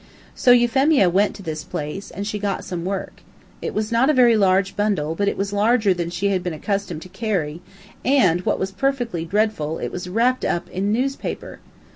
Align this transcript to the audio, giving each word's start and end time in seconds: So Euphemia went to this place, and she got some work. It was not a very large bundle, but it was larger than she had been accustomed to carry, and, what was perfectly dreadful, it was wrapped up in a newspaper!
So 0.33 0.49
Euphemia 0.49 1.11
went 1.11 1.35
to 1.35 1.43
this 1.43 1.63
place, 1.63 2.09
and 2.09 2.25
she 2.25 2.39
got 2.39 2.65
some 2.65 2.85
work. 2.85 3.21
It 3.61 3.75
was 3.75 3.91
not 3.91 4.09
a 4.09 4.15
very 4.15 4.35
large 4.35 4.75
bundle, 4.75 5.13
but 5.13 5.27
it 5.27 5.37
was 5.37 5.53
larger 5.53 5.93
than 5.93 6.09
she 6.09 6.29
had 6.29 6.41
been 6.41 6.53
accustomed 6.55 7.03
to 7.03 7.09
carry, 7.09 7.61
and, 8.03 8.41
what 8.41 8.57
was 8.57 8.71
perfectly 8.71 9.25
dreadful, 9.25 9.77
it 9.77 9.91
was 9.91 10.09
wrapped 10.09 10.43
up 10.43 10.67
in 10.71 10.85
a 10.85 10.87
newspaper! 10.87 11.59